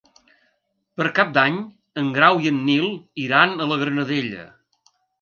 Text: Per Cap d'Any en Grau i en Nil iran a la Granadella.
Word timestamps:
Per 1.01 1.07
Cap 1.19 1.35
d'Any 1.35 1.59
en 2.05 2.09
Grau 2.17 2.43
i 2.47 2.51
en 2.55 2.59
Nil 2.73 2.91
iran 3.29 3.57
a 3.67 3.73
la 3.75 3.81
Granadella. 3.87 4.53